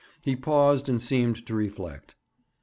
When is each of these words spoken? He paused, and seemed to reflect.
He 0.23 0.35
paused, 0.35 0.89
and 0.89 0.99
seemed 0.99 1.45
to 1.45 1.53
reflect. 1.53 2.15